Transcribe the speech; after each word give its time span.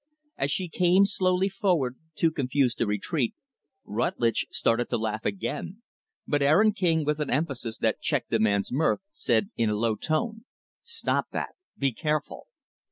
As 0.35 0.49
she 0.49 0.67
came 0.67 1.05
slowly 1.05 1.47
forward, 1.47 1.95
too 2.15 2.31
confused 2.31 2.79
to 2.79 2.87
retreat, 2.87 3.35
Rutlidge 3.85 4.47
started 4.49 4.89
to 4.89 4.97
laugh 4.97 5.25
again, 5.25 5.83
but 6.27 6.41
Aaron 6.41 6.73
King, 6.73 7.05
with 7.05 7.19
an 7.19 7.29
emphasis 7.29 7.77
that 7.77 8.01
checked 8.01 8.31
the 8.31 8.39
man's 8.39 8.71
mirth, 8.71 9.01
said 9.11 9.51
in 9.57 9.69
a 9.69 9.75
low 9.75 9.93
tone, 9.95 10.43
"Stop 10.81 11.27
that! 11.33 11.49
Be 11.77 11.93
careful!" 11.93 12.47